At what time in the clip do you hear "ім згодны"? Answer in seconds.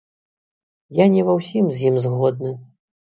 1.91-2.55